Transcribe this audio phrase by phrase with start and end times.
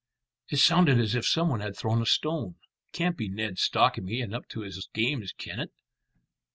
[0.49, 2.55] "It sounded as if some one had thrown a stone.
[2.91, 5.71] Can't be Ned stalking me and up to his games, can it?